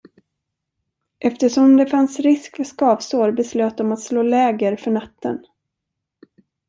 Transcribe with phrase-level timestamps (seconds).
[1.19, 5.45] Eftersom det fanns risk för skavsår beslöt de att slå läger för natten.